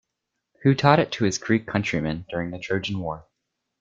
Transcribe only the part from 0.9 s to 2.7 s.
it to his Greek countrymen during the